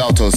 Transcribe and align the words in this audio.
Salto 0.00 0.29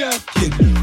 Kid. 0.00 0.80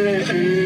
Mm-hmm. 0.00 0.59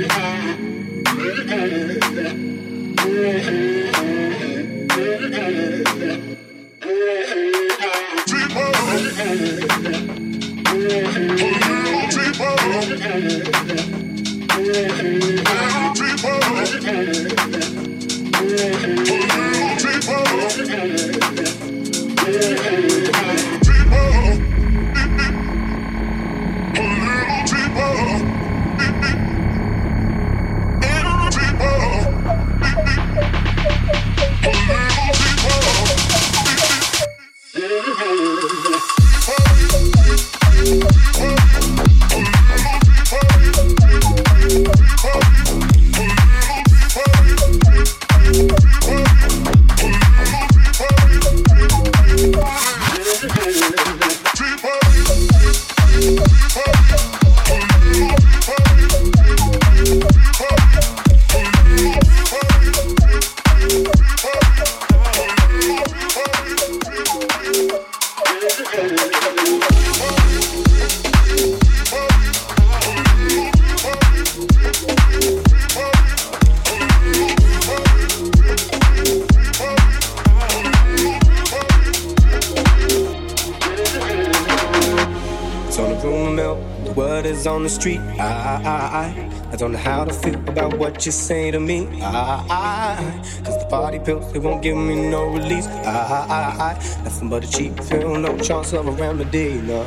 You 91.07 91.13
say 91.13 91.51
to 91.51 91.61
me. 91.61 91.87
I, 92.01 92.47
I, 92.49 93.43
cause 93.45 93.59
the 93.59 93.67
party 93.69 93.99
pills, 93.99 94.33
they 94.33 94.39
won't 94.39 94.63
give 94.63 94.77
me 94.77 94.95
no 95.11 95.27
release. 95.27 95.67
I, 95.67 95.91
I, 95.91 96.71
I, 96.71 97.03
nothing 97.05 97.29
but 97.29 97.45
a 97.45 97.51
cheap 97.51 97.77
pill, 97.89 98.17
no 98.19 98.39
chance 98.39 98.73
of 98.73 98.87
a 98.87 98.91
remedy, 98.91 99.55
no. 99.55 99.83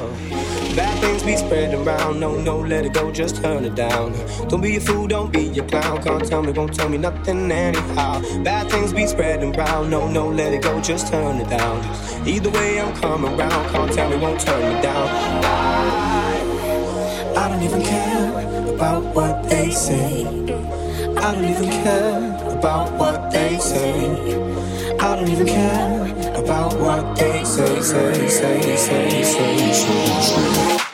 Bad 0.75 0.99
things 0.99 1.23
be 1.23 1.35
spread 1.35 1.73
around, 1.73 2.19
no, 2.19 2.35
no, 2.35 2.59
let 2.59 2.85
it 2.85 2.93
go, 2.93 3.11
just 3.11 3.37
turn 3.37 3.65
it 3.65 3.73
down. 3.73 4.13
Don't 4.47 4.61
be 4.61 4.75
a 4.75 4.79
fool, 4.79 5.07
don't 5.07 5.31
be 5.31 5.57
a 5.57 5.63
clown, 5.63 6.03
can't 6.03 6.25
tell 6.27 6.43
me, 6.43 6.51
won't 6.51 6.75
tell 6.75 6.89
me 6.89 6.97
nothing 6.97 7.51
anyhow. 7.51 8.21
Bad 8.43 8.69
things 8.69 8.93
be 8.93 9.07
spreading 9.07 9.55
around, 9.55 9.89
no, 9.89 10.07
no, 10.07 10.29
let 10.29 10.53
it 10.53 10.61
go, 10.61 10.79
just 10.81 11.07
turn 11.07 11.37
it 11.37 11.49
down. 11.49 11.83
Either 12.27 12.49
way, 12.51 12.79
I'm 12.79 12.93
coming 12.97 13.33
around, 13.39 13.71
can't 13.71 13.91
tell 13.91 14.09
me, 14.09 14.17
won't 14.17 14.39
turn 14.39 14.75
me 14.75 14.81
down. 14.81 15.07
I, 15.43 16.33
I 17.37 17.49
don't 17.49 17.63
even 17.63 17.81
care 17.81 18.75
about 18.75 19.03
what 19.15 19.49
they 19.49 19.71
say. 19.71 20.47
I 21.19 21.33
don't 21.33 21.45
even 21.45 21.69
care 21.69 22.57
about 22.57 22.91
what 22.93 23.31
they 23.31 23.57
say. 23.57 24.09
I 24.99 25.15
don't 25.15 25.29
even 25.29 25.47
care 25.47 26.35
about 26.35 26.77
what 26.79 27.17
they 27.17 27.43
say, 27.43 27.81
say, 27.81 28.27
say, 28.27 28.61
say, 28.77 29.23
say, 29.23 29.73
say. 29.73 30.21
say. 30.21 30.86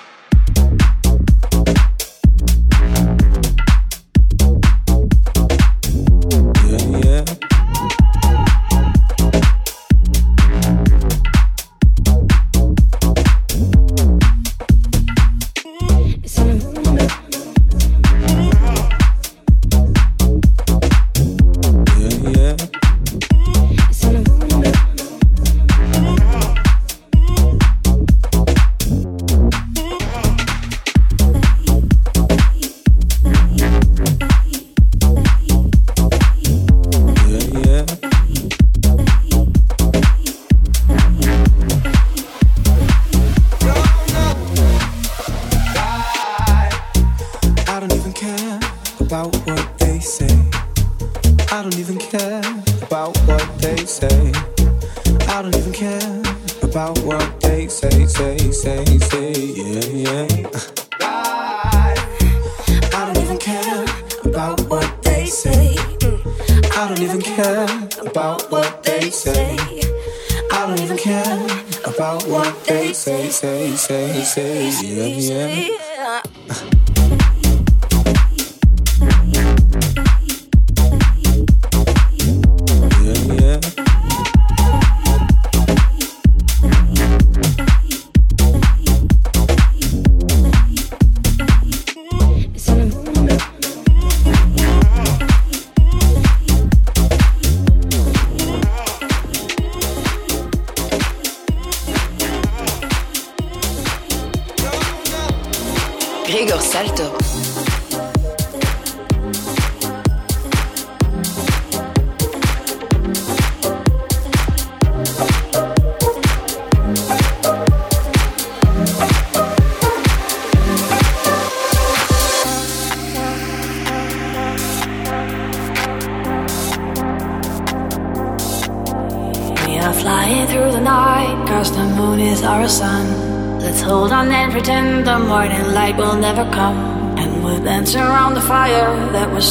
Alto. 106.84 107.23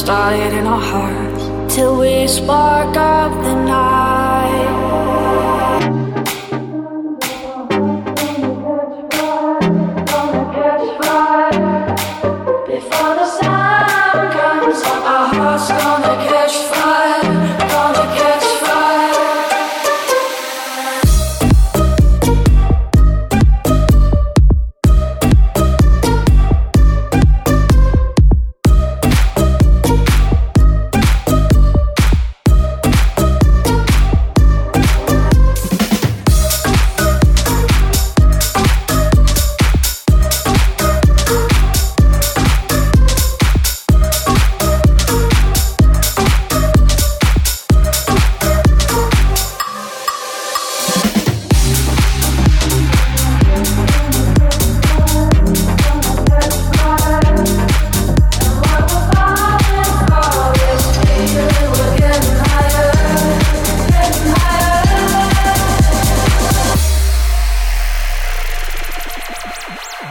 Started 0.03 0.51
in 0.59 0.67
our 0.67 0.81
hearts. 0.81 1.73
Till 1.73 1.97
we 1.97 2.27
spark 2.27 2.82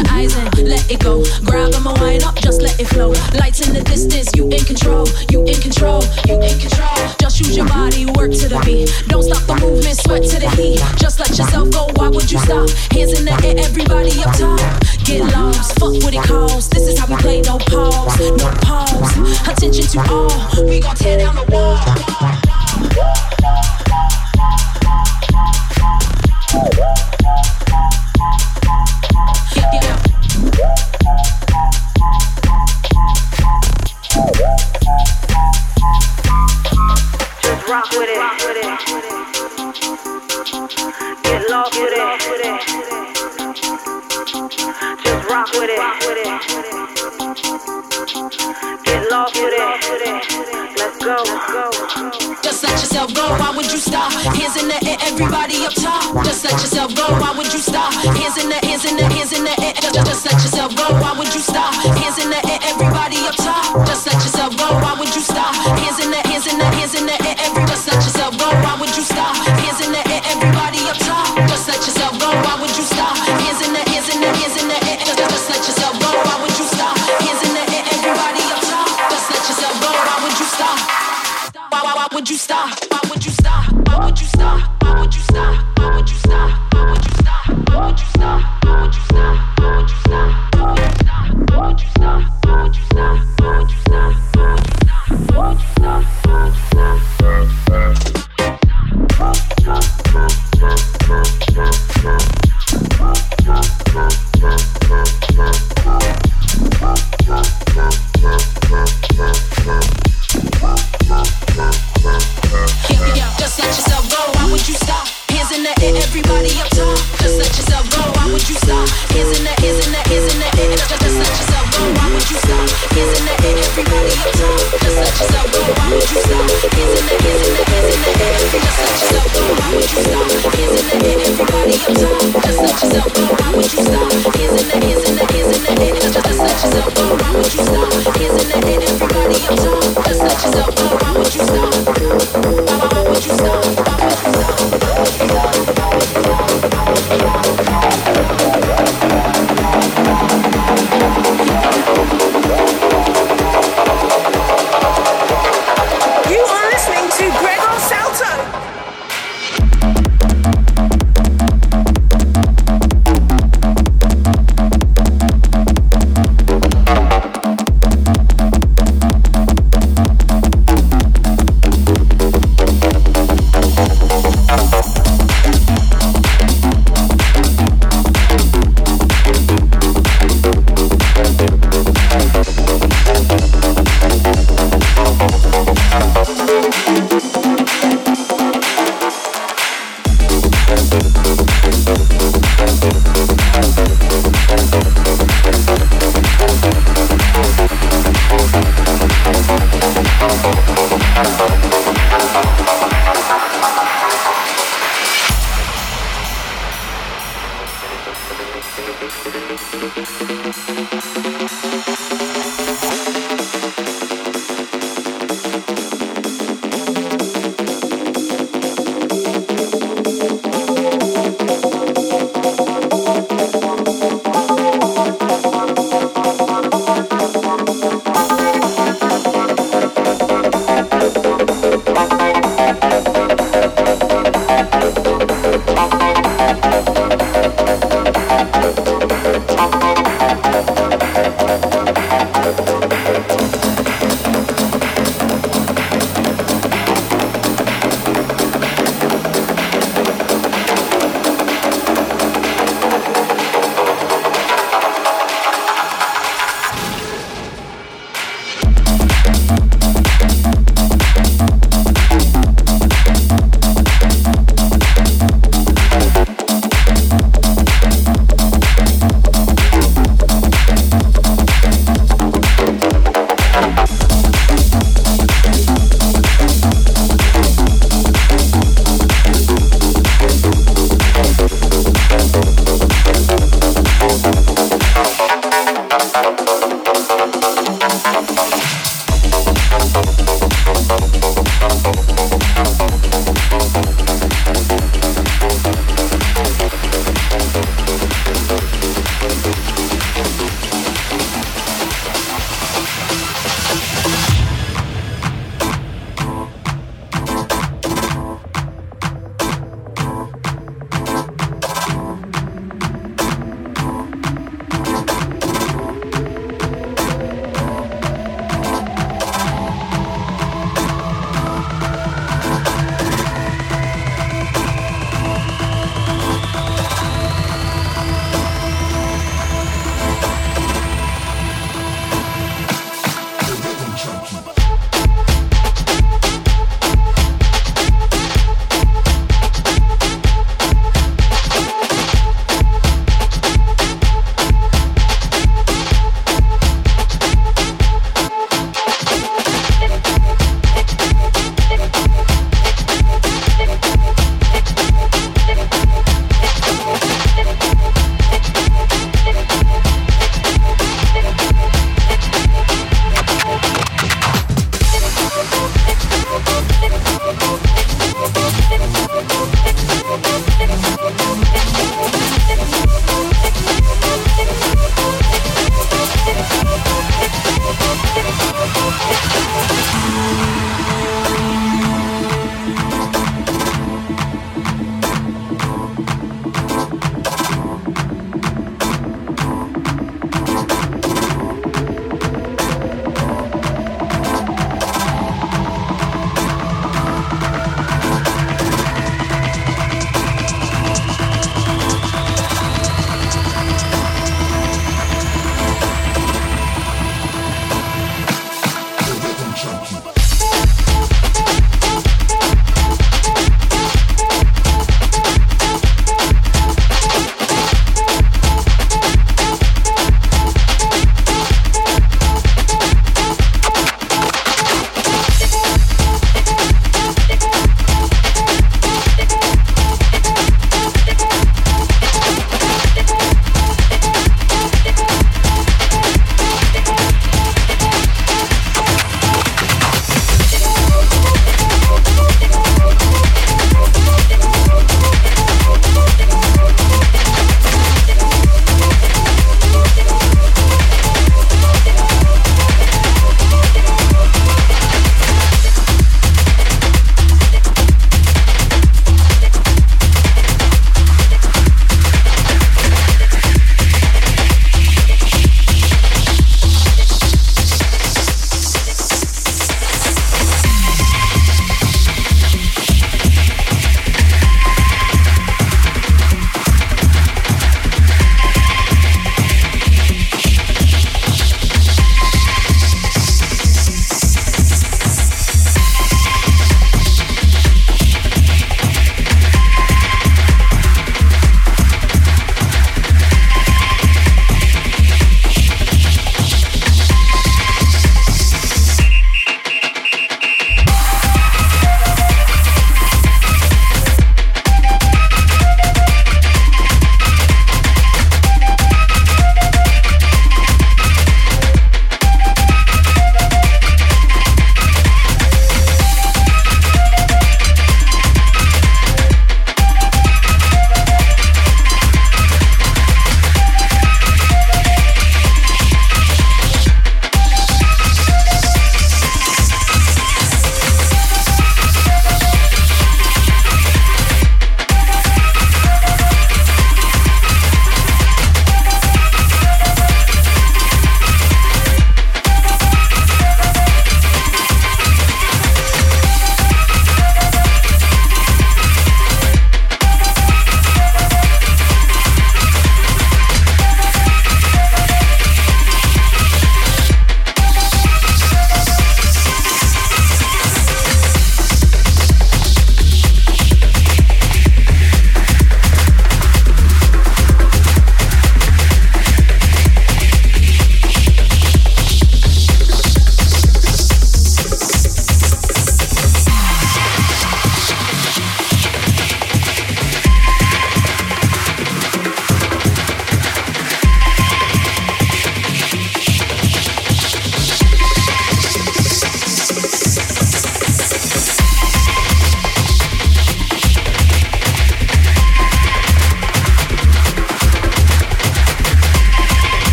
your 0.00 0.14
eyes 0.14 0.36
in. 0.36 0.49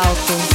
alto. 0.00 0.47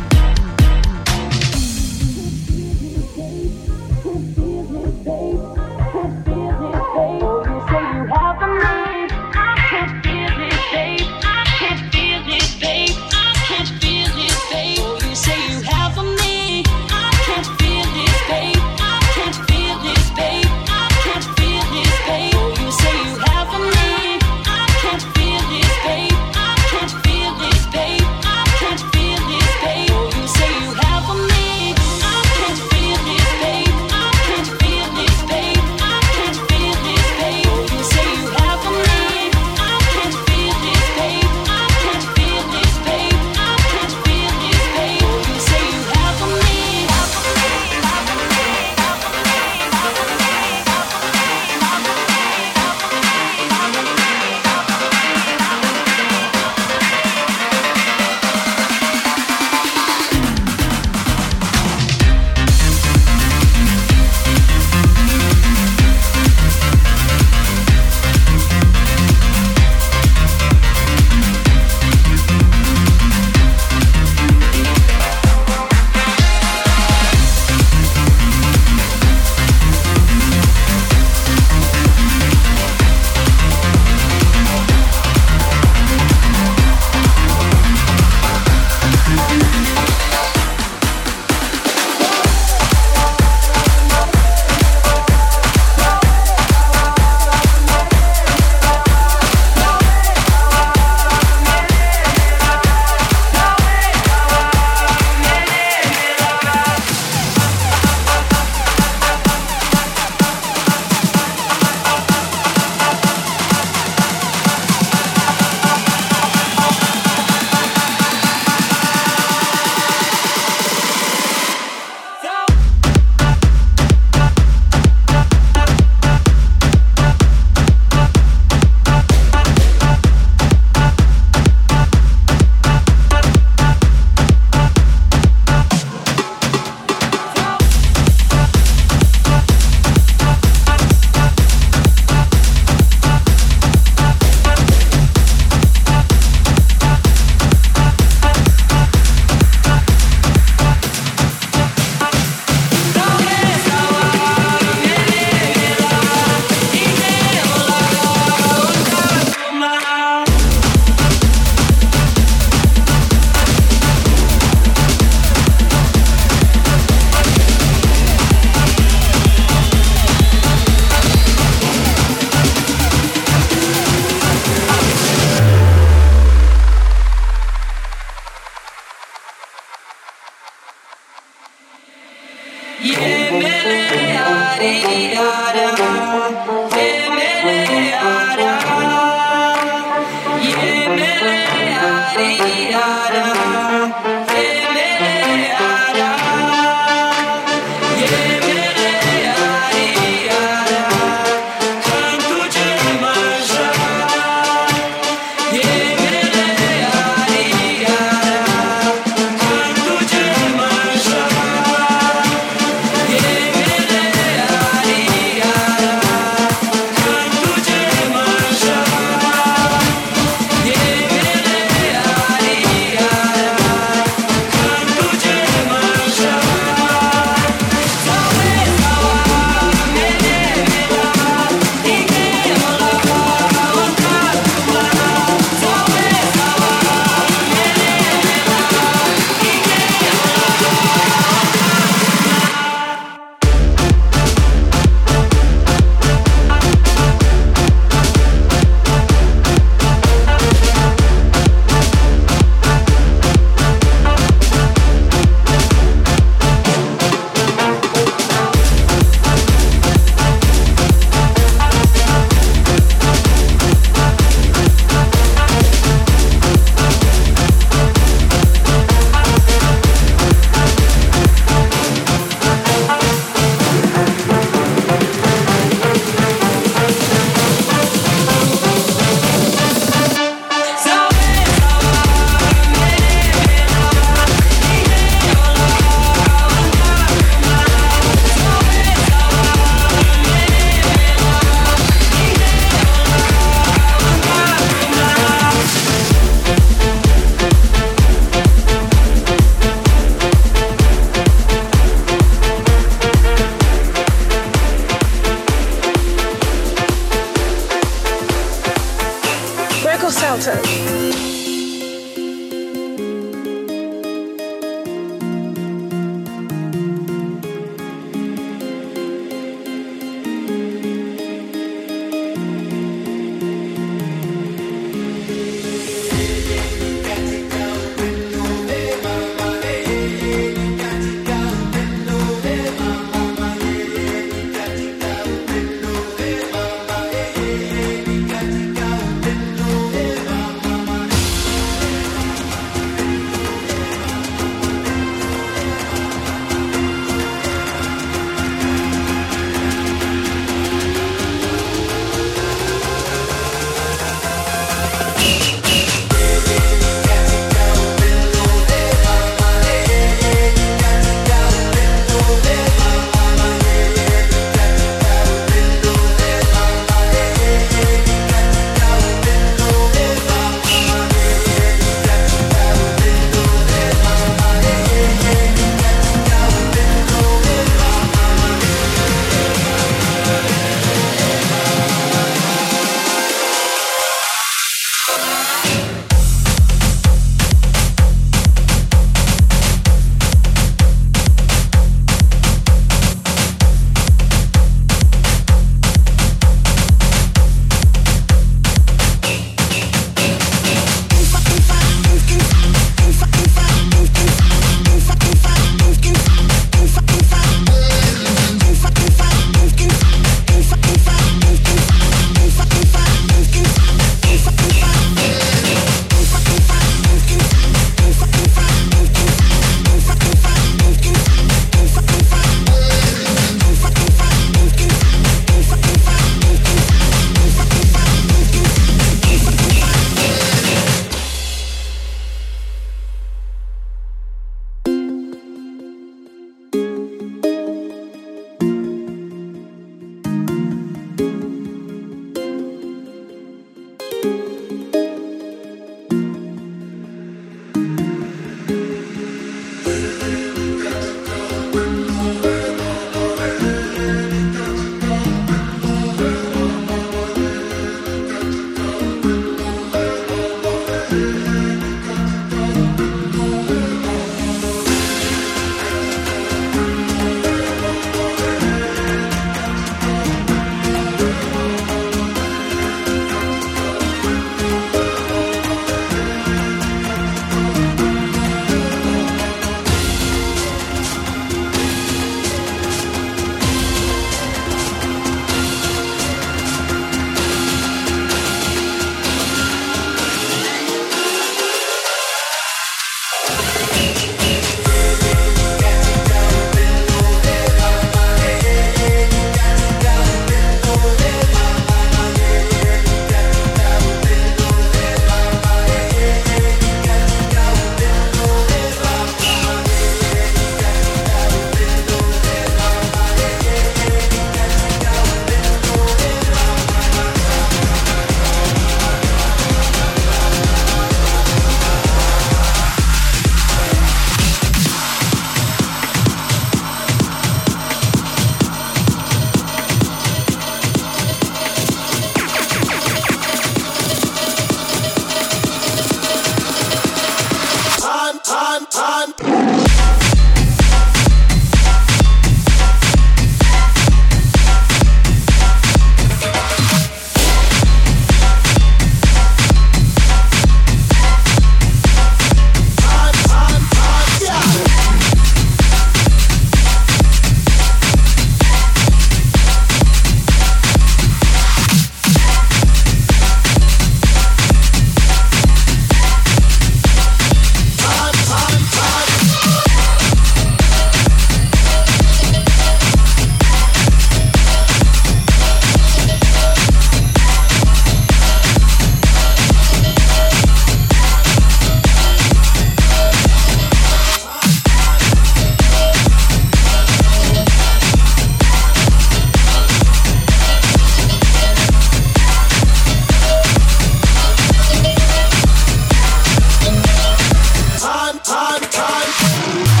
time, 598.61 598.79
time. 598.91 600.00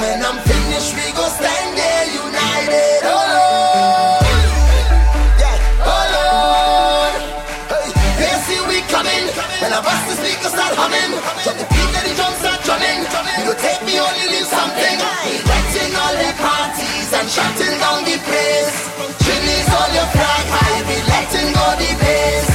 when 0.00 0.18
I'm 0.24 0.38
finished, 0.44 0.92
we 0.96 1.06
go 1.16 1.24
stand 1.28 1.76
there 1.76 2.06
united. 2.12 3.00
Oh 3.04 3.22
Lord, 3.36 4.24
yeah, 5.40 5.88
oh 5.88 6.04
Lord. 6.16 7.14
Hey, 7.72 7.88
they 8.20 8.34
see 8.44 8.60
we 8.68 8.84
coming, 8.92 9.24
when 9.60 9.72
I 9.72 9.80
bust 9.80 10.04
the 10.08 10.14
speakers 10.20 10.52
start 10.52 10.74
humming. 10.76 11.12
From 11.44 11.56
the 11.56 11.66
beat 11.72 11.90
that 11.96 12.04
the 12.04 12.12
drums 12.14 12.38
start 12.40 12.60
drumming, 12.66 13.08
you 13.44 13.52
take 13.56 13.80
me 13.88 13.96
on, 13.98 14.12
you 14.20 14.28
leave 14.30 14.48
something. 14.48 14.96
We 15.86 15.94
all 15.94 16.16
the 16.18 16.32
parties 16.36 17.08
and 17.14 17.28
shutting 17.30 17.78
down 17.78 18.04
the 18.04 18.18
place. 18.26 18.76
Trini's 19.22 19.70
all 19.70 19.90
your 19.96 20.08
flag 20.12 20.46
high, 20.50 20.82
we 20.84 20.96
letting 21.08 21.50
go 21.56 21.66
the 21.80 21.90
bass. 22.02 22.48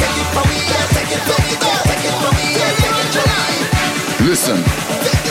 Take 0.00 0.18
it 0.18 0.28
from 0.34 0.46
me, 0.50 0.58
yeah, 0.66 0.86
take 0.94 1.12
it, 1.14 1.22
take 1.28 1.48
it, 1.52 1.60
yeah, 1.62 1.80
take 1.86 2.04
it 2.08 2.16
from 2.18 2.34
me, 2.38 2.46
yeah, 2.58 2.72
take 2.80 3.02
it, 3.06 4.24
Listen, 4.24 4.58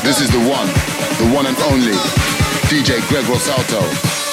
this 0.04 0.22
is 0.22 0.30
the 0.32 0.40
one 0.48 0.97
one 1.34 1.46
and 1.46 1.58
only 1.60 1.94
DJ 2.70 3.02
Greg 3.10 3.26
Rosalto. 3.26 4.27